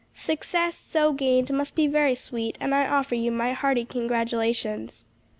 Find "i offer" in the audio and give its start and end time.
2.73-3.13